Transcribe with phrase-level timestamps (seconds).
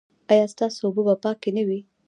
[0.31, 1.79] ایا ستاسو اوبه به پاکې نه وي؟